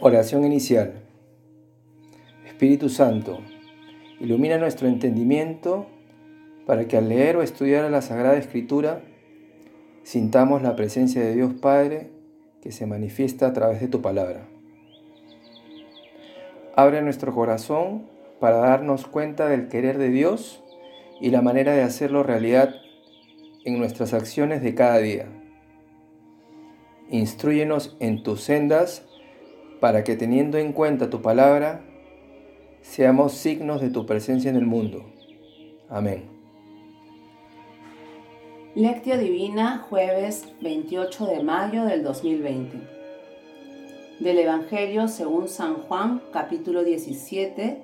Oración 0.00 0.44
inicial. 0.44 0.92
Espíritu 2.46 2.88
Santo, 2.88 3.40
ilumina 4.20 4.56
nuestro 4.56 4.86
entendimiento 4.86 5.86
para 6.66 6.86
que 6.86 6.96
al 6.96 7.08
leer 7.08 7.36
o 7.36 7.42
estudiar 7.42 7.90
la 7.90 8.00
Sagrada 8.00 8.36
Escritura 8.36 9.00
sintamos 10.04 10.62
la 10.62 10.76
presencia 10.76 11.20
de 11.20 11.34
Dios 11.34 11.52
Padre 11.54 12.12
que 12.62 12.70
se 12.70 12.86
manifiesta 12.86 13.48
a 13.48 13.52
través 13.52 13.80
de 13.80 13.88
tu 13.88 14.00
palabra. 14.00 14.46
Abre 16.76 17.02
nuestro 17.02 17.34
corazón 17.34 18.06
para 18.38 18.58
darnos 18.58 19.08
cuenta 19.08 19.48
del 19.48 19.66
querer 19.66 19.98
de 19.98 20.10
Dios 20.10 20.62
y 21.20 21.30
la 21.30 21.42
manera 21.42 21.72
de 21.72 21.82
hacerlo 21.82 22.22
realidad 22.22 22.72
en 23.64 23.80
nuestras 23.80 24.14
acciones 24.14 24.62
de 24.62 24.76
cada 24.76 24.98
día. 24.98 25.26
Instruyenos 27.10 27.96
en 27.98 28.22
tus 28.22 28.42
sendas 28.42 29.07
para 29.80 30.04
que 30.04 30.16
teniendo 30.16 30.58
en 30.58 30.72
cuenta 30.72 31.10
tu 31.10 31.22
palabra, 31.22 31.82
seamos 32.82 33.32
signos 33.32 33.80
de 33.80 33.90
tu 33.90 34.06
presencia 34.06 34.50
en 34.50 34.56
el 34.56 34.66
mundo. 34.66 35.04
Amén. 35.88 36.24
Lectio 38.74 39.18
Divina, 39.18 39.84
jueves 39.88 40.52
28 40.60 41.26
de 41.26 41.42
mayo 41.42 41.84
del 41.84 42.02
2020. 42.02 42.78
Del 44.20 44.38
Evangelio 44.38 45.08
según 45.08 45.48
San 45.48 45.74
Juan, 45.82 46.22
capítulo 46.32 46.84
17, 46.84 47.82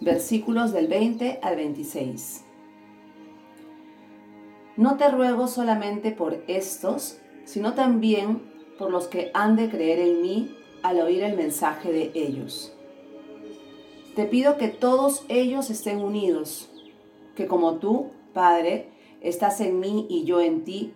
versículos 0.00 0.72
del 0.72 0.88
20 0.88 1.40
al 1.42 1.56
26. 1.56 2.44
No 4.76 4.96
te 4.96 5.08
ruego 5.08 5.46
solamente 5.48 6.10
por 6.10 6.42
estos, 6.48 7.18
sino 7.44 7.72
también 7.74 8.42
por 8.78 8.90
los 8.90 9.08
que 9.08 9.30
han 9.32 9.56
de 9.56 9.70
creer 9.70 10.00
en 10.00 10.20
mí 10.20 10.54
al 10.86 11.00
oír 11.00 11.24
el 11.24 11.36
mensaje 11.36 11.90
de 11.92 12.12
ellos. 12.14 12.72
Te 14.14 14.24
pido 14.24 14.56
que 14.56 14.68
todos 14.68 15.24
ellos 15.28 15.68
estén 15.68 16.00
unidos, 16.00 16.70
que 17.34 17.48
como 17.48 17.74
tú, 17.74 18.10
Padre, 18.32 18.88
estás 19.20 19.60
en 19.60 19.80
mí 19.80 20.06
y 20.08 20.24
yo 20.24 20.40
en 20.40 20.62
ti, 20.62 20.94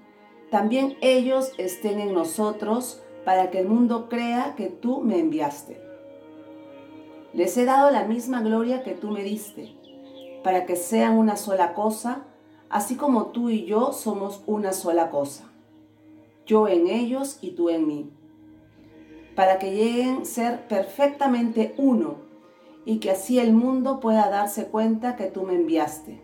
también 0.49 0.97
ellos 1.01 1.53
estén 1.59 1.99
en 1.99 2.15
nosotros 2.15 3.03
para 3.25 3.51
que 3.51 3.59
el 3.59 3.69
mundo 3.69 4.09
crea 4.09 4.55
que 4.57 4.67
tú 4.67 5.01
me 5.01 5.19
enviaste. 5.19 5.81
Les 7.35 7.57
he 7.57 7.65
dado 7.65 7.91
la 7.91 8.05
misma 8.05 8.43
gloria 8.43 8.85
que 8.85 8.93
tú 8.93 9.11
me 9.11 9.25
diste, 9.25 9.75
para 10.45 10.67
que 10.67 10.77
sean 10.77 11.19
una 11.19 11.37
sola 11.37 11.75
cosa, 11.75 12.27
así 12.69 12.95
como 12.95 13.27
tú 13.27 13.51
y 13.51 13.65
yo 13.65 13.93
somos 13.93 14.43
una 14.47 14.73
sola 14.73 15.11
cosa. 15.11 15.51
Yo 16.47 16.69
en 16.69 16.87
ellos 16.87 17.39
y 17.43 17.51
tú 17.51 17.71
en 17.71 17.89
mí 17.89 18.11
para 19.41 19.59
que 19.59 19.71
lleguen 19.71 20.19
a 20.21 20.25
ser 20.27 20.69
perfectamente 20.69 21.75
uno 21.79 22.17
y 22.85 22.99
que 22.99 23.11
así 23.11 23.39
el 23.39 23.55
mundo 23.55 23.99
pueda 23.99 24.29
darse 24.29 24.67
cuenta 24.67 25.17
que 25.17 25.29
tú 25.29 25.45
me 25.45 25.55
enviaste 25.55 26.21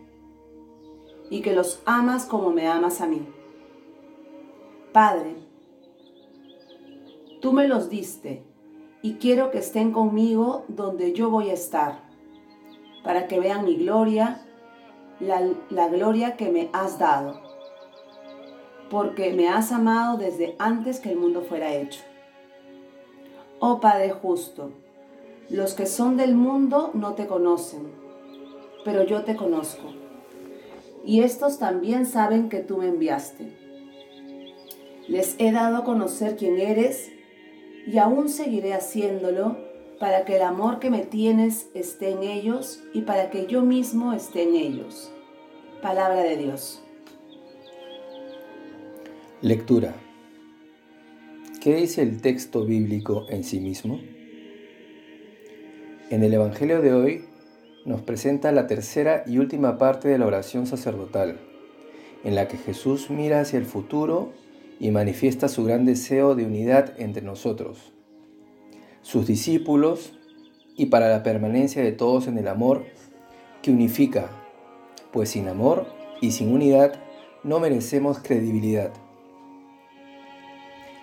y 1.31 1.41
que 1.41 1.55
los 1.55 1.81
amas 1.87 2.25
como 2.27 2.51
me 2.51 2.67
amas 2.67 3.01
a 3.01 3.07
mí. 3.07 3.27
Padre, 4.91 5.35
tú 7.41 7.53
me 7.53 7.67
los 7.67 7.89
diste 7.89 8.43
y 9.01 9.15
quiero 9.15 9.49
que 9.49 9.57
estén 9.57 9.91
conmigo 9.93 10.65
donde 10.67 11.13
yo 11.13 11.31
voy 11.31 11.49
a 11.49 11.53
estar, 11.53 12.03
para 13.03 13.27
que 13.27 13.39
vean 13.39 13.65
mi 13.65 13.77
gloria, 13.77 14.45
la, 15.19 15.41
la 15.71 15.87
gloria 15.87 16.37
que 16.37 16.51
me 16.51 16.69
has 16.71 16.99
dado, 16.99 17.41
porque 18.91 19.33
me 19.33 19.49
has 19.49 19.71
amado 19.71 20.19
desde 20.19 20.55
antes 20.59 20.99
que 20.99 21.09
el 21.09 21.17
mundo 21.17 21.41
fuera 21.41 21.73
hecho. 21.73 22.03
Oh 23.59 23.79
Padre 23.79 24.11
justo, 24.11 24.71
los 25.49 25.73
que 25.73 25.87
son 25.87 26.15
del 26.15 26.35
mundo 26.35 26.91
no 26.93 27.13
te 27.13 27.25
conocen, 27.25 27.87
pero 28.85 29.03
yo 29.03 29.23
te 29.23 29.35
conozco. 29.35 29.93
Y 31.03 31.21
estos 31.21 31.57
también 31.57 32.05
saben 32.05 32.49
que 32.49 32.59
tú 32.59 32.77
me 32.77 32.87
enviaste. 32.87 33.57
Les 35.07 35.35
he 35.39 35.51
dado 35.51 35.77
a 35.77 35.83
conocer 35.83 36.35
quién 36.35 36.59
eres 36.59 37.11
y 37.87 37.97
aún 37.97 38.29
seguiré 38.29 38.73
haciéndolo 38.73 39.57
para 39.99 40.25
que 40.25 40.35
el 40.35 40.43
amor 40.43 40.77
que 40.77 40.91
me 40.91 41.05
tienes 41.05 41.69
esté 41.73 42.11
en 42.11 42.21
ellos 42.21 42.83
y 42.93 43.01
para 43.01 43.31
que 43.31 43.47
yo 43.47 43.63
mismo 43.63 44.13
esté 44.13 44.43
en 44.43 44.55
ellos. 44.55 45.11
Palabra 45.81 46.21
de 46.21 46.37
Dios. 46.37 46.83
Lectura. 49.41 49.95
¿Qué 51.67 51.75
dice 51.75 52.01
el 52.01 52.21
texto 52.21 52.63
bíblico 52.63 53.25
en 53.27 53.43
sí 53.43 53.59
mismo? 53.59 53.99
En 56.09 56.23
el 56.23 56.33
Evangelio 56.33 56.81
de 56.81 56.93
hoy 56.93 57.25
nos 57.83 58.01
presenta 58.03 58.53
la 58.53 58.67
tercera 58.67 59.25
y 59.27 59.39
última 59.39 59.77
parte 59.77 60.07
de 60.07 60.17
la 60.17 60.27
oración 60.27 60.65
sacerdotal, 60.65 61.41
en 62.23 62.35
la 62.35 62.47
que 62.47 62.55
Jesús 62.55 63.09
mira 63.09 63.41
hacia 63.41 63.59
el 63.59 63.65
futuro 63.65 64.31
y 64.79 64.91
manifiesta 64.91 65.49
su 65.49 65.65
gran 65.65 65.83
deseo 65.83 66.35
de 66.35 66.45
unidad 66.45 66.93
entre 67.01 67.21
nosotros, 67.21 67.91
sus 69.01 69.27
discípulos, 69.27 70.13
y 70.77 70.85
para 70.85 71.09
la 71.09 71.21
permanencia 71.21 71.83
de 71.83 71.91
todos 71.91 72.27
en 72.27 72.37
el 72.37 72.47
amor 72.47 72.85
que 73.61 73.71
unifica, 73.71 74.29
pues 75.11 75.31
sin 75.31 75.49
amor 75.49 75.85
y 76.21 76.31
sin 76.31 76.47
unidad 76.47 76.93
no 77.43 77.59
merecemos 77.59 78.19
credibilidad. 78.19 78.93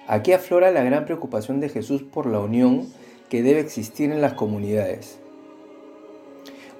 Aquí 0.06 0.32
aflora 0.32 0.70
la 0.70 0.82
gran 0.82 1.06
preocupación 1.06 1.60
de 1.60 1.70
Jesús 1.70 2.02
por 2.02 2.26
la 2.26 2.40
unión 2.40 2.86
que 3.30 3.42
debe 3.42 3.60
existir 3.60 4.10
en 4.10 4.20
las 4.20 4.34
comunidades. 4.34 5.18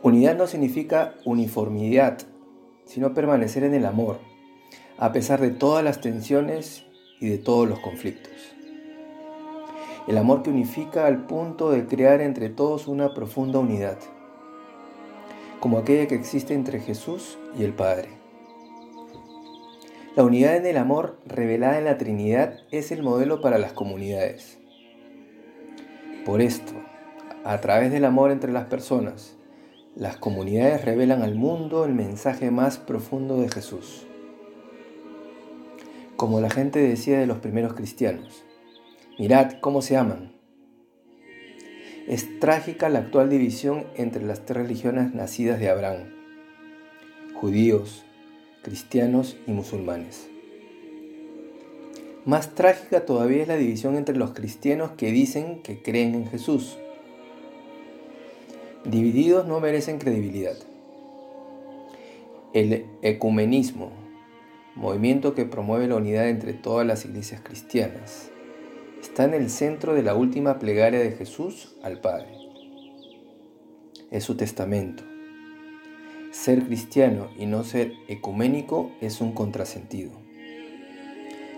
Unidad 0.02 0.36
no 0.36 0.46
significa 0.46 1.14
uniformidad, 1.24 2.18
sino 2.84 3.14
permanecer 3.14 3.64
en 3.64 3.72
el 3.72 3.86
amor, 3.86 4.18
a 4.98 5.12
pesar 5.12 5.40
de 5.40 5.50
todas 5.50 5.82
las 5.82 6.02
tensiones 6.02 6.84
y 7.18 7.28
de 7.28 7.38
todos 7.38 7.66
los 7.66 7.78
conflictos. 7.78 8.32
El 10.06 10.18
amor 10.18 10.42
que 10.42 10.50
unifica 10.50 11.06
al 11.06 11.24
punto 11.26 11.70
de 11.70 11.86
crear 11.86 12.20
entre 12.20 12.50
todos 12.50 12.88
una 12.88 13.14
profunda 13.14 13.58
unidad, 13.58 13.96
como 15.60 15.78
aquella 15.78 16.06
que 16.06 16.14
existe 16.14 16.52
entre 16.52 16.78
Jesús 16.78 17.38
y 17.58 17.64
el 17.64 17.72
Padre. 17.72 18.23
La 20.16 20.22
unidad 20.22 20.54
en 20.54 20.66
el 20.66 20.76
amor 20.76 21.18
revelada 21.26 21.76
en 21.76 21.86
la 21.86 21.98
Trinidad 21.98 22.60
es 22.70 22.92
el 22.92 23.02
modelo 23.02 23.40
para 23.40 23.58
las 23.58 23.72
comunidades. 23.72 24.60
Por 26.24 26.40
esto, 26.40 26.72
a 27.42 27.60
través 27.60 27.90
del 27.90 28.04
amor 28.04 28.30
entre 28.30 28.52
las 28.52 28.66
personas, 28.66 29.36
las 29.96 30.16
comunidades 30.16 30.84
revelan 30.84 31.22
al 31.22 31.34
mundo 31.34 31.84
el 31.84 31.94
mensaje 31.94 32.52
más 32.52 32.78
profundo 32.78 33.40
de 33.40 33.48
Jesús. 33.48 34.06
Como 36.16 36.40
la 36.40 36.48
gente 36.48 36.78
decía 36.78 37.18
de 37.18 37.26
los 37.26 37.38
primeros 37.38 37.74
cristianos, 37.74 38.44
mirad 39.18 39.54
cómo 39.60 39.82
se 39.82 39.96
aman. 39.96 40.32
Es 42.06 42.38
trágica 42.38 42.88
la 42.88 43.00
actual 43.00 43.30
división 43.30 43.86
entre 43.96 44.22
las 44.24 44.44
tres 44.44 44.62
religiones 44.62 45.12
nacidas 45.12 45.58
de 45.58 45.70
Abraham, 45.70 46.04
judíos, 47.34 48.04
cristianos 48.64 49.36
y 49.46 49.52
musulmanes. 49.52 50.26
Más 52.24 52.54
trágica 52.54 53.04
todavía 53.04 53.42
es 53.42 53.48
la 53.48 53.56
división 53.56 53.96
entre 53.96 54.16
los 54.16 54.32
cristianos 54.32 54.92
que 54.92 55.12
dicen 55.12 55.60
que 55.62 55.82
creen 55.82 56.14
en 56.14 56.26
Jesús. 56.26 56.78
Divididos 58.84 59.46
no 59.46 59.60
merecen 59.60 59.98
credibilidad. 59.98 60.56
El 62.54 62.86
ecumenismo, 63.02 63.92
movimiento 64.74 65.34
que 65.34 65.44
promueve 65.44 65.86
la 65.86 65.96
unidad 65.96 66.28
entre 66.28 66.54
todas 66.54 66.86
las 66.86 67.04
iglesias 67.04 67.42
cristianas, 67.44 68.30
está 69.02 69.24
en 69.24 69.34
el 69.34 69.50
centro 69.50 69.92
de 69.92 70.02
la 70.02 70.14
última 70.14 70.58
plegaria 70.58 71.00
de 71.00 71.12
Jesús 71.12 71.76
al 71.82 72.00
Padre. 72.00 72.38
Es 74.10 74.24
su 74.24 74.36
testamento 74.36 75.04
ser 76.34 76.64
cristiano 76.66 77.28
y 77.38 77.46
no 77.46 77.62
ser 77.62 77.94
ecuménico 78.08 78.90
es 79.00 79.20
un 79.20 79.32
contrasentido. 79.32 80.10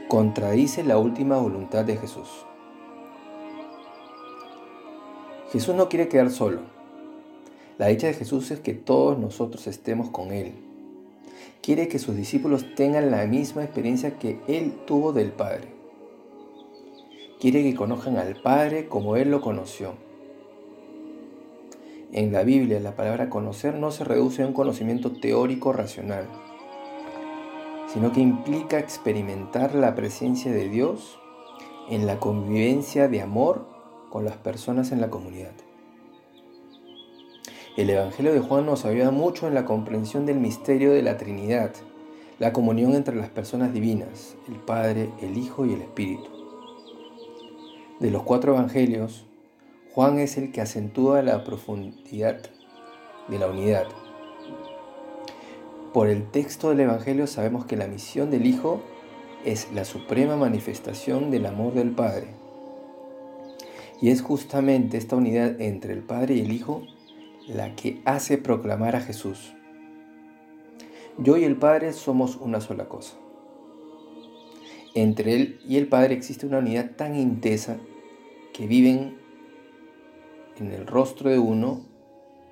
Contradice 0.07 0.85
la 0.85 0.99
última 0.99 1.39
voluntad 1.39 1.87
de 1.87 1.97
Jesús. 1.97 2.29
Jesús 5.51 5.75
no 5.75 5.89
quiere 5.89 6.09
quedar 6.09 6.31
solo. 6.31 6.61
La 7.79 7.87
dicha 7.87 8.07
de 8.07 8.15
Jesús 8.15 8.51
es 8.51 8.61
que 8.61 8.75
todos 8.75 9.19
nosotros 9.19 9.67
estemos 9.67 10.11
con 10.11 10.31
Él. 10.31 10.53
Quiere 11.63 11.89
que 11.89 11.99
sus 11.99 12.15
discípulos 12.15 12.75
tengan 12.75 13.11
la 13.11 13.27
misma 13.27 13.65
experiencia 13.65 14.19
que 14.19 14.39
Él 14.47 14.75
tuvo 14.87 15.15
del 15.15 15.33
Padre. 15.33 15.69
Quiere 17.41 17.63
que 17.63 17.75
conozcan 17.75 18.19
al 18.19 18.41
Padre 18.43 18.89
como 18.89 19.17
Él 19.17 19.31
lo 19.31 19.41
conoció 19.41 20.06
en 22.13 22.33
la 22.33 22.43
Biblia 22.45 22.81
la 22.81 22.95
palabra 22.95 23.29
conocer 23.29 23.75
no 23.75 23.91
se 23.91 24.05
reduce 24.05 24.43
a 24.43 24.47
un 24.47 24.53
conocimiento 24.53 25.13
teórico 25.13 25.73
racional, 25.73 26.27
sino 27.93 28.13
que 28.13 28.21
implica 28.21 28.79
experimentar 28.79 29.75
la 29.75 29.95
presencia 29.95 30.53
de 30.53 30.69
Dios 30.69 31.19
en 31.89 32.07
la 32.07 32.19
convivencia 32.19 33.09
de 33.09 33.23
amor 33.23 33.67
con 34.11 34.25
las 34.25 34.37
personas 34.37 34.93
en 34.93 35.01
la 35.01 35.11
comunidad. 35.11 35.53
El 37.77 37.91
Evangelio 37.91 38.33
de 38.33 38.41
Juan 38.41 38.65
nos 38.65 38.87
ayuda 38.87 39.11
mucho 39.11 39.47
en 39.47 39.55
la 39.55 39.67
comprensión 39.67 40.25
del 40.25 40.39
misterio 40.39 40.93
de 40.93 41.03
la 41.03 41.19
Trinidad, 41.19 41.73
la 42.39 42.53
comunión 42.53 42.95
entre 42.95 43.17
las 43.17 43.29
personas 43.29 43.73
divinas, 43.73 44.37
el 44.49 44.57
Padre, 44.57 45.11
el 45.21 45.37
Hijo 45.37 45.67
y 45.67 45.75
el 45.75 45.83
Espíritu. 45.83 46.31
De 48.01 48.11
los 48.11 48.23
cuatro 48.23 48.55
Evangelios, 48.55 49.27
Juan 49.97 50.19
es 50.19 50.37
el 50.37 50.53
que 50.53 50.61
acentúa 50.61 51.23
la 51.23 51.43
profundidad 51.43 52.43
de 53.29 53.39
la 53.39 53.47
unidad. 53.47 53.87
Por 55.95 56.11
el 56.11 56.31
texto 56.31 56.69
del 56.69 56.81
Evangelio 56.81 57.27
sabemos 57.27 57.65
que 57.65 57.79
la 57.79 57.87
misión 57.87 58.31
del 58.31 58.45
Hijo 58.45 58.83
es 59.47 59.73
la 59.73 59.87
suprema 59.87 60.37
manifestación 60.37 61.31
del 61.31 61.47
amor 61.47 61.73
del 61.73 61.93
Padre. 61.93 62.27
Y 64.03 64.11
es 64.11 64.21
justamente 64.21 64.99
esta 64.99 65.17
unidad 65.17 65.59
entre 65.63 65.95
el 65.95 66.03
Padre 66.03 66.35
y 66.35 66.41
el 66.41 66.53
Hijo 66.53 66.83
la 67.49 67.75
que 67.75 68.03
hace 68.05 68.37
proclamar 68.37 68.97
a 68.97 69.01
Jesús. 69.01 69.55
Yo 71.17 71.39
y 71.39 71.45
el 71.45 71.57
Padre 71.57 71.95
somos 71.95 72.37
una 72.37 72.61
sola 72.61 72.87
cosa. 72.87 73.15
Entre 74.95 75.33
Él 75.33 75.59
y 75.67 75.79
el 75.79 75.89
Padre 75.89 76.13
existe 76.13 76.45
una 76.45 76.59
unidad 76.59 76.91
tan 76.97 77.17
intensa 77.17 77.79
que 78.53 78.67
viven 78.67 79.25
en 80.59 80.73
el 80.73 80.87
rostro 80.87 81.31
de 81.31 81.39
uno 81.39 81.87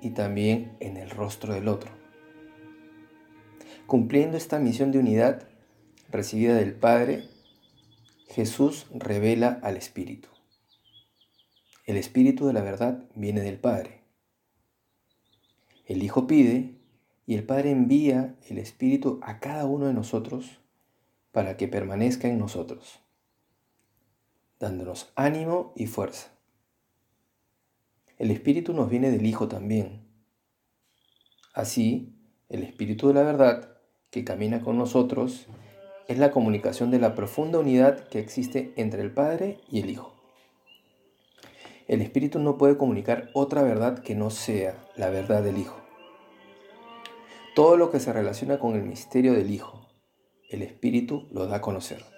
y 0.01 0.11
también 0.11 0.75
en 0.79 0.97
el 0.97 1.09
rostro 1.09 1.53
del 1.53 1.67
otro. 1.67 1.91
Cumpliendo 3.87 4.37
esta 4.37 4.59
misión 4.59 4.91
de 4.91 4.99
unidad 4.99 5.47
recibida 6.09 6.55
del 6.55 6.73
Padre, 6.73 7.29
Jesús 8.27 8.87
revela 8.93 9.59
al 9.63 9.77
Espíritu. 9.77 10.29
El 11.85 11.97
Espíritu 11.97 12.47
de 12.47 12.53
la 12.53 12.61
verdad 12.61 13.03
viene 13.15 13.41
del 13.41 13.59
Padre. 13.59 14.01
El 15.85 16.01
Hijo 16.01 16.25
pide 16.25 16.79
y 17.27 17.35
el 17.35 17.43
Padre 17.43 17.71
envía 17.71 18.35
el 18.49 18.57
Espíritu 18.57 19.19
a 19.21 19.39
cada 19.39 19.65
uno 19.65 19.85
de 19.87 19.93
nosotros 19.93 20.59
para 21.31 21.57
que 21.57 21.67
permanezca 21.67 22.27
en 22.27 22.39
nosotros, 22.39 23.01
dándonos 24.59 25.11
ánimo 25.15 25.73
y 25.75 25.87
fuerza. 25.87 26.34
El 28.17 28.31
Espíritu 28.31 28.73
nos 28.73 28.89
viene 28.89 29.11
del 29.11 29.25
Hijo 29.25 29.49
también. 29.49 30.07
Así, 31.53 32.15
el 32.47 32.63
Espíritu 32.63 33.09
de 33.09 33.13
la 33.13 33.23
verdad 33.23 33.77
que 34.09 34.23
camina 34.23 34.61
con 34.61 34.77
nosotros 34.77 35.47
es 36.07 36.17
la 36.17 36.31
comunicación 36.31 36.91
de 36.91 36.99
la 36.99 37.13
profunda 37.13 37.59
unidad 37.59 38.07
que 38.07 38.19
existe 38.19 38.71
entre 38.77 39.01
el 39.01 39.11
Padre 39.11 39.59
y 39.69 39.81
el 39.81 39.89
Hijo. 39.89 40.13
El 41.89 42.01
Espíritu 42.01 42.39
no 42.39 42.57
puede 42.57 42.77
comunicar 42.77 43.29
otra 43.33 43.63
verdad 43.63 43.99
que 43.99 44.15
no 44.15 44.29
sea 44.29 44.81
la 44.95 45.09
verdad 45.09 45.43
del 45.43 45.57
Hijo. 45.57 45.81
Todo 47.53 47.75
lo 47.75 47.91
que 47.91 47.99
se 47.99 48.13
relaciona 48.13 48.59
con 48.59 48.75
el 48.75 48.83
misterio 48.83 49.33
del 49.33 49.51
Hijo, 49.51 49.89
el 50.49 50.61
Espíritu 50.61 51.27
lo 51.31 51.47
da 51.47 51.57
a 51.57 51.61
conocer. 51.61 52.14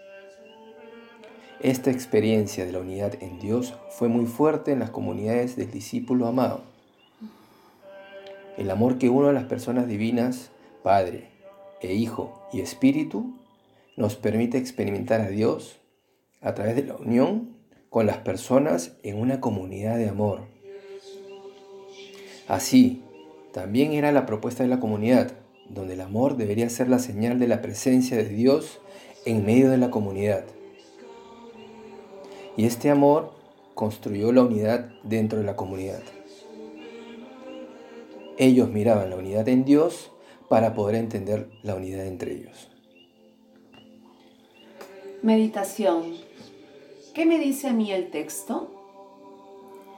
Esta 1.61 1.89
experiencia 1.89 2.65
de 2.65 2.71
la 2.71 2.79
unidad 2.79 3.15
en 3.19 3.39
Dios 3.39 3.73
fue 3.89 4.09
muy 4.09 4.27
fuerte 4.27 4.71
en 4.71 4.79
las 4.79 4.91
comunidades 4.91 5.55
del 5.55 5.71
discípulo 5.71 6.27
amado. 6.27 6.61
El 8.57 8.69
amor 8.69 8.99
que 8.99 9.09
une 9.09 9.29
a 9.29 9.33
las 9.33 9.45
personas 9.45 9.87
divinas, 9.87 10.51
Padre 10.83 11.31
e 11.81 11.95
Hijo 11.95 12.47
y 12.53 12.61
Espíritu, 12.61 13.35
nos 13.95 14.15
permite 14.15 14.59
experimentar 14.59 15.19
a 15.21 15.29
Dios 15.29 15.79
a 16.41 16.53
través 16.53 16.75
de 16.75 16.83
la 16.83 16.95
unión 16.95 17.57
con 17.89 18.05
las 18.05 18.17
personas 18.17 18.95
en 19.01 19.17
una 19.19 19.41
comunidad 19.41 19.97
de 19.97 20.09
amor. 20.09 20.41
Así, 22.47 23.01
también 23.51 23.93
era 23.93 24.11
la 24.11 24.27
propuesta 24.27 24.61
de 24.61 24.69
la 24.69 24.79
comunidad, 24.79 25.31
donde 25.69 25.95
el 25.95 26.01
amor 26.01 26.37
debería 26.37 26.69
ser 26.69 26.87
la 26.87 26.99
señal 26.99 27.39
de 27.39 27.47
la 27.47 27.63
presencia 27.63 28.15
de 28.15 28.29
Dios 28.29 28.79
en 29.25 29.43
medio 29.43 29.71
de 29.71 29.79
la 29.79 29.89
comunidad. 29.89 30.45
Y 32.57 32.65
este 32.65 32.89
amor 32.89 33.33
construyó 33.75 34.31
la 34.31 34.41
unidad 34.41 34.89
dentro 35.03 35.37
de 35.37 35.45
la 35.45 35.55
comunidad. 35.55 36.01
Ellos 38.37 38.69
miraban 38.69 39.11
la 39.11 39.15
unidad 39.15 39.47
en 39.47 39.63
Dios 39.63 40.11
para 40.49 40.73
poder 40.73 40.95
entender 40.95 41.49
la 41.61 41.75
unidad 41.75 42.05
entre 42.07 42.33
ellos. 42.33 42.69
Meditación. 45.21 46.15
¿Qué 47.13 47.25
me 47.25 47.37
dice 47.37 47.67
a 47.67 47.73
mí 47.73 47.91
el 47.91 48.09
texto? 48.09 48.71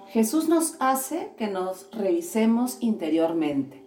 Jesús 0.09 0.49
nos 0.49 0.75
hace 0.79 1.31
que 1.37 1.47
nos 1.47 1.89
revisemos 1.91 2.77
interiormente. 2.81 3.83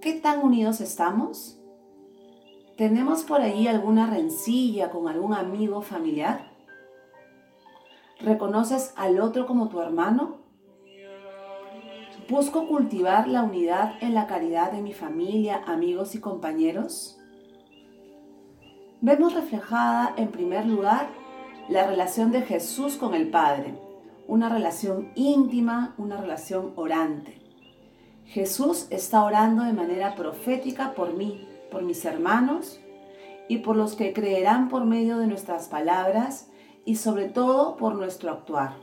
¿Qué 0.00 0.14
tan 0.14 0.44
unidos 0.44 0.80
estamos? 0.80 1.58
¿Tenemos 2.76 3.22
por 3.22 3.40
ahí 3.40 3.66
alguna 3.66 4.08
rencilla 4.08 4.90
con 4.90 5.08
algún 5.08 5.34
amigo 5.34 5.82
familiar? 5.82 6.50
¿Reconoces 8.22 8.92
al 8.96 9.20
otro 9.20 9.46
como 9.46 9.68
tu 9.68 9.80
hermano? 9.80 10.38
¿Busco 12.28 12.68
cultivar 12.68 13.26
la 13.26 13.42
unidad 13.42 13.94
en 14.00 14.14
la 14.14 14.26
caridad 14.26 14.70
de 14.72 14.82
mi 14.82 14.92
familia, 14.92 15.62
amigos 15.66 16.14
y 16.14 16.20
compañeros? 16.20 17.20
vemos 19.00 19.34
reflejada 19.34 20.12
en 20.16 20.28
primer 20.30 20.66
lugar 20.66 21.08
la 21.68 21.86
relación 21.86 22.32
de 22.32 22.42
Jesús 22.42 22.96
con 22.96 23.14
el 23.14 23.30
Padre, 23.30 23.74
una 24.26 24.48
relación 24.48 25.10
íntima, 25.14 25.94
una 25.96 26.18
relación 26.18 26.72
orante. 26.76 27.40
Jesús 28.26 28.86
está 28.90 29.24
orando 29.24 29.62
de 29.62 29.72
manera 29.72 30.14
profética 30.14 30.94
por 30.94 31.14
mí, 31.14 31.48
por 31.70 31.82
mis 31.82 32.04
hermanos 32.04 32.80
y 33.48 33.58
por 33.58 33.76
los 33.76 33.94
que 33.94 34.12
creerán 34.12 34.68
por 34.68 34.84
medio 34.84 35.18
de 35.18 35.26
nuestras 35.26 35.68
palabras 35.68 36.49
y 36.84 36.96
sobre 36.96 37.28
todo 37.28 37.76
por 37.76 37.94
nuestro 37.94 38.30
actuar. 38.30 38.76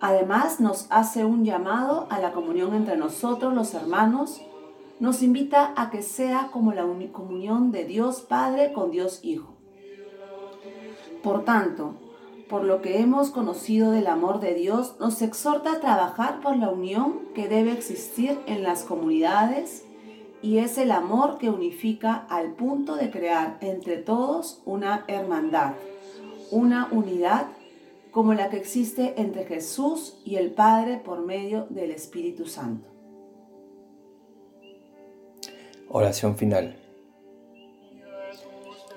Además 0.00 0.60
nos 0.60 0.86
hace 0.90 1.24
un 1.24 1.44
llamado 1.44 2.06
a 2.10 2.18
la 2.18 2.32
comunión 2.32 2.74
entre 2.74 2.96
nosotros 2.96 3.54
los 3.54 3.74
hermanos 3.74 4.40
nos 5.00 5.22
invita 5.22 5.72
a 5.76 5.90
que 5.90 6.02
sea 6.02 6.50
como 6.52 6.72
la 6.72 6.86
comunión 7.12 7.72
de 7.72 7.84
Dios 7.84 8.20
Padre 8.22 8.72
con 8.72 8.90
Dios 8.90 9.20
Hijo. 9.22 9.54
Por 11.22 11.44
tanto, 11.44 11.94
por 12.48 12.64
lo 12.64 12.80
que 12.80 13.00
hemos 13.00 13.30
conocido 13.30 13.90
del 13.90 14.06
amor 14.06 14.40
de 14.40 14.54
Dios, 14.54 14.96
nos 15.00 15.20
exhorta 15.22 15.72
a 15.72 15.80
trabajar 15.80 16.40
por 16.40 16.56
la 16.56 16.68
unión 16.68 17.20
que 17.34 17.48
debe 17.48 17.72
existir 17.72 18.38
en 18.46 18.62
las 18.62 18.84
comunidades 18.84 19.84
y 20.42 20.58
es 20.58 20.78
el 20.78 20.92
amor 20.92 21.38
que 21.38 21.50
unifica 21.50 22.26
al 22.28 22.52
punto 22.52 22.96
de 22.96 23.10
crear 23.10 23.56
entre 23.60 23.96
todos 23.96 24.60
una 24.64 25.04
hermandad, 25.08 25.72
una 26.54 26.88
unidad 26.92 27.48
como 28.12 28.32
la 28.32 28.48
que 28.48 28.56
existe 28.56 29.14
entre 29.20 29.44
Jesús 29.44 30.20
y 30.24 30.36
el 30.36 30.52
Padre 30.52 30.98
por 31.04 31.26
medio 31.26 31.66
del 31.68 31.90
Espíritu 31.90 32.46
Santo. 32.46 32.88
Oración 35.88 36.36
final. 36.36 36.76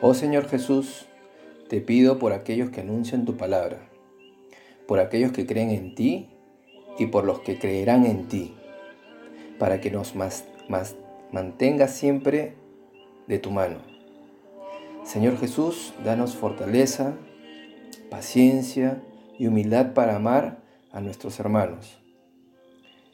Oh 0.02 0.14
Señor 0.14 0.48
Jesús, 0.48 1.08
te 1.68 1.82
pido 1.82 2.20
por 2.20 2.32
aquellos 2.32 2.70
que 2.70 2.82
anuncian 2.82 3.26
tu 3.26 3.38
palabra, 3.38 3.90
por 4.88 5.00
aquellos 5.00 5.32
que 5.32 5.48
creen 5.48 5.72
en 5.72 5.96
ti 5.96 6.30
y 7.00 7.08
por 7.08 7.26
los 7.26 7.40
que 7.40 7.58
creerán 7.58 8.06
en 8.06 8.28
ti, 8.28 8.54
para 9.58 9.82
que 9.82 9.90
nos 9.90 10.14
más, 10.14 10.46
mantengas 11.32 11.96
siempre 11.96 12.54
de 13.26 13.40
tu 13.40 13.50
mano. 13.50 13.80
Señor 15.04 15.40
Jesús, 15.40 15.96
danos 16.04 16.36
fortaleza, 16.36 17.16
paciencia 18.10 19.02
y 19.38 19.48
humildad 19.48 19.94
para 19.94 20.16
amar 20.16 20.60
a 20.92 21.02
nuestros 21.02 21.40
hermanos, 21.40 22.00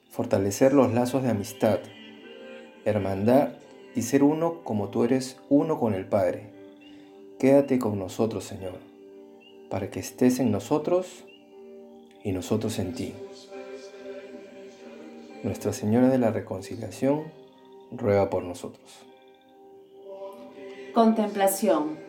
fortalecer 0.09 0.73
los 0.73 0.93
lazos 0.93 1.23
de 1.23 1.29
amistad, 1.29 1.79
hermandad 2.85 3.49
y 3.95 4.03
ser 4.03 4.23
uno 4.23 4.63
como 4.63 4.89
tú 4.89 5.03
eres 5.03 5.37
uno 5.49 5.79
con 5.79 5.93
el 5.93 6.05
Padre. 6.05 6.51
Quédate 7.39 7.79
con 7.79 7.99
nosotros, 7.99 8.43
Señor, 8.43 8.79
para 9.69 9.89
que 9.89 9.99
estés 9.99 10.39
en 10.39 10.51
nosotros 10.51 11.25
y 12.23 12.31
nosotros 12.31 12.79
en 12.79 12.93
ti. 12.93 13.13
Nuestra 15.43 15.73
Señora 15.73 16.09
de 16.09 16.19
la 16.19 16.31
Reconciliación 16.31 17.23
ruega 17.91 18.29
por 18.29 18.43
nosotros. 18.43 18.99
Contemplación. 20.93 22.02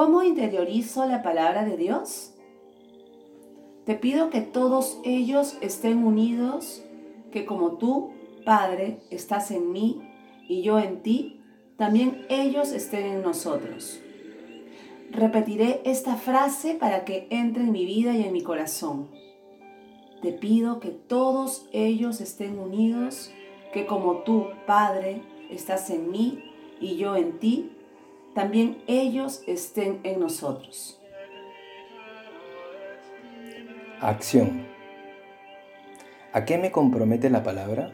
¿Cómo 0.00 0.22
interiorizo 0.22 1.04
la 1.04 1.22
palabra 1.22 1.62
de 1.62 1.76
Dios? 1.76 2.32
Te 3.84 3.96
pido 3.96 4.30
que 4.30 4.40
todos 4.40 4.98
ellos 5.04 5.58
estén 5.60 6.06
unidos, 6.06 6.82
que 7.30 7.44
como 7.44 7.72
tú, 7.72 8.08
Padre, 8.46 9.00
estás 9.10 9.50
en 9.50 9.72
mí 9.72 10.00
y 10.48 10.62
yo 10.62 10.78
en 10.78 11.02
ti, 11.02 11.42
también 11.76 12.24
ellos 12.30 12.72
estén 12.72 13.04
en 13.08 13.20
nosotros. 13.20 14.00
repetiré 15.10 15.82
esta 15.84 16.16
frase 16.16 16.76
para 16.76 17.04
que 17.04 17.26
entre 17.28 17.64
en 17.64 17.72
mi 17.72 17.84
vida 17.84 18.16
y 18.16 18.22
en 18.22 18.32
mi 18.32 18.42
corazón. 18.42 19.10
Te 20.22 20.32
pido 20.32 20.80
que 20.80 20.88
todos 20.88 21.68
ellos 21.72 22.22
estén 22.22 22.58
unidos, 22.58 23.30
que 23.74 23.84
como 23.84 24.22
tú, 24.22 24.46
Padre, 24.66 25.20
estás 25.50 25.90
en 25.90 26.10
mí 26.10 26.42
y 26.80 26.96
yo 26.96 27.16
en 27.16 27.38
ti, 27.38 27.72
también 28.34 28.82
ellos 28.86 29.42
estén 29.46 30.00
en 30.04 30.20
nosotros. 30.20 31.00
Acción. 34.00 34.66
¿A 36.32 36.44
qué 36.44 36.58
me 36.58 36.70
compromete 36.70 37.28
la 37.28 37.42
palabra? 37.42 37.92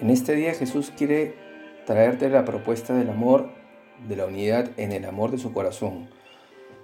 En 0.00 0.10
este 0.10 0.34
día 0.34 0.54
Jesús 0.54 0.92
quiere 0.96 1.34
traerte 1.84 2.28
la 2.28 2.44
propuesta 2.44 2.94
del 2.94 3.10
amor, 3.10 3.50
de 4.08 4.16
la 4.16 4.26
unidad 4.26 4.70
en 4.76 4.92
el 4.92 5.04
amor 5.04 5.30
de 5.30 5.38
su 5.38 5.52
corazón. 5.52 6.08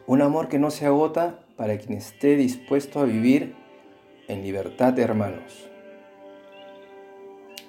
Un 0.06 0.22
amor 0.22 0.48
que 0.48 0.58
no 0.58 0.70
se 0.70 0.86
agota 0.86 1.38
para 1.56 1.78
quien 1.78 1.96
esté 1.96 2.36
dispuesto 2.36 3.00
a 3.00 3.04
vivir 3.04 3.54
en 4.28 4.42
libertad 4.42 4.92
de 4.92 5.02
hermanos. 5.02 5.68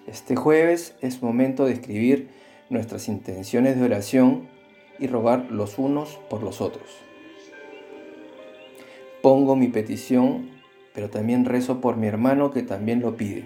Este 0.07 0.35
jueves 0.35 0.95
es 1.01 1.21
momento 1.21 1.65
de 1.65 1.73
escribir 1.73 2.29
nuestras 2.73 3.07
intenciones 3.07 3.77
de 3.77 3.85
oración 3.85 4.47
y 4.99 5.07
rogar 5.07 5.51
los 5.51 5.77
unos 5.77 6.19
por 6.29 6.43
los 6.43 6.59
otros. 6.61 6.89
Pongo 9.21 9.55
mi 9.55 9.69
petición, 9.69 10.49
pero 10.93 11.09
también 11.09 11.45
rezo 11.45 11.79
por 11.79 11.95
mi 11.95 12.07
hermano 12.07 12.51
que 12.51 12.63
también 12.63 12.99
lo 12.99 13.15
pide. 13.15 13.45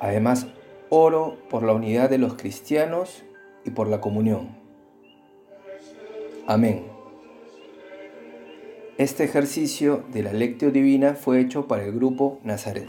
Además, 0.00 0.46
oro 0.88 1.36
por 1.50 1.64
la 1.64 1.72
unidad 1.72 2.08
de 2.08 2.18
los 2.18 2.34
cristianos 2.34 3.24
y 3.64 3.70
por 3.70 3.88
la 3.88 4.00
comunión. 4.00 4.56
Amén. 6.46 6.84
Este 8.96 9.24
ejercicio 9.24 10.04
de 10.12 10.22
la 10.22 10.32
lectio 10.32 10.70
divina 10.70 11.14
fue 11.14 11.40
hecho 11.40 11.68
para 11.68 11.84
el 11.84 11.92
grupo 11.92 12.40
Nazaret. 12.42 12.88